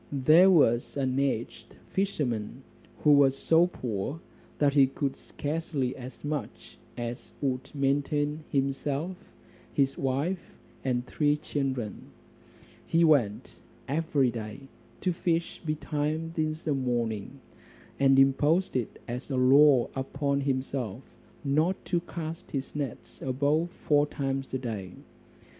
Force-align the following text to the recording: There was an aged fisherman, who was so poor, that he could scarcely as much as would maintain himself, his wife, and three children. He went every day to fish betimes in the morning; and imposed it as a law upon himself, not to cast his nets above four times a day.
There 0.11 0.49
was 0.49 0.97
an 0.97 1.19
aged 1.19 1.75
fisherman, 1.91 2.63
who 3.03 3.11
was 3.11 3.37
so 3.37 3.67
poor, 3.67 4.19
that 4.57 4.73
he 4.73 4.87
could 4.87 5.15
scarcely 5.15 5.95
as 5.95 6.23
much 6.23 6.79
as 6.97 7.33
would 7.39 7.69
maintain 7.75 8.43
himself, 8.49 9.15
his 9.71 9.99
wife, 9.99 10.57
and 10.83 11.05
three 11.05 11.37
children. 11.37 12.05
He 12.87 13.03
went 13.03 13.59
every 13.87 14.31
day 14.31 14.61
to 15.01 15.13
fish 15.13 15.61
betimes 15.63 16.35
in 16.35 16.55
the 16.65 16.73
morning; 16.73 17.39
and 17.99 18.17
imposed 18.17 18.75
it 18.75 18.99
as 19.07 19.29
a 19.29 19.37
law 19.37 19.87
upon 19.95 20.41
himself, 20.41 21.03
not 21.43 21.75
to 21.85 21.99
cast 21.99 22.49
his 22.49 22.75
nets 22.75 23.21
above 23.21 23.69
four 23.69 24.07
times 24.07 24.51
a 24.51 24.57
day. 24.57 24.93